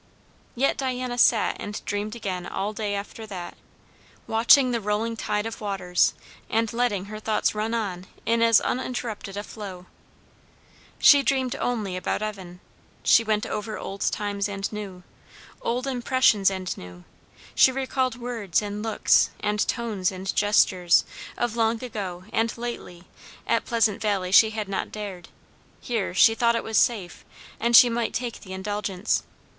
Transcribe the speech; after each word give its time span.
Yet 0.55 0.77
Diana 0.77 1.19
sat 1.19 1.57
and 1.59 1.79
dreamed 1.85 2.15
again 2.15 2.47
all 2.47 2.73
day 2.73 2.95
after 2.95 3.27
that, 3.27 3.55
watching 4.25 4.71
the 4.71 4.81
rolling 4.81 5.15
tide 5.15 5.45
of 5.45 5.61
waters, 5.61 6.15
and 6.49 6.73
letting 6.73 7.05
her 7.05 7.19
thoughts 7.19 7.53
run 7.53 7.75
on 7.75 8.07
in 8.25 8.41
as 8.41 8.59
uninterrupted 8.61 9.37
a 9.37 9.43
flow. 9.43 9.85
She 10.97 11.21
dreamed 11.21 11.55
only 11.57 11.95
about 11.95 12.23
Evan; 12.23 12.61
she 13.03 13.23
went 13.23 13.45
over 13.45 13.77
old 13.77 14.01
times 14.01 14.49
and 14.49 14.73
new, 14.73 15.03
old 15.61 15.85
impressions 15.85 16.49
and 16.49 16.75
new; 16.75 17.03
she 17.53 17.71
recalled 17.71 18.15
words 18.15 18.59
and 18.59 18.81
looks 18.81 19.29
and 19.39 19.59
tones 19.67 20.11
and 20.11 20.35
gestures, 20.35 21.05
of 21.37 21.55
long 21.55 21.83
ago 21.83 22.23
and 22.33 22.57
lately; 22.57 23.03
at 23.45 23.65
Pleasant 23.65 24.01
Valley 24.01 24.31
she 24.31 24.49
had 24.49 24.67
not 24.67 24.91
dared; 24.91 25.29
here 25.79 26.15
she 26.15 26.33
thought 26.33 26.55
it 26.55 26.63
was 26.63 26.79
safe, 26.79 27.23
and 27.59 27.75
she 27.75 27.87
might 27.87 28.15
take 28.15 28.39
the 28.41 28.51
indulgence. 28.53 29.21